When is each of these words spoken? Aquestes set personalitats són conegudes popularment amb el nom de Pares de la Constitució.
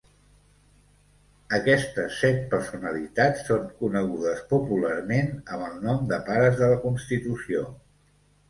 Aquestes 1.57 2.15
set 2.21 2.39
personalitats 2.55 3.43
són 3.51 3.69
conegudes 3.83 4.41
popularment 4.55 5.31
amb 5.37 5.69
el 5.69 5.77
nom 5.87 6.05
de 6.13 6.21
Pares 6.31 6.59
de 6.63 6.73
la 6.77 6.81
Constitució. 6.89 7.63